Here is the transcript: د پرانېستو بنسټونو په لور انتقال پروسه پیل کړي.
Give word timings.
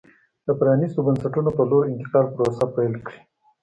د 0.45 0.47
پرانېستو 0.59 0.99
بنسټونو 1.07 1.49
په 1.57 1.63
لور 1.69 1.83
انتقال 1.93 2.25
پروسه 2.33 2.65
پیل 2.75 2.93
کړي. 3.05 3.19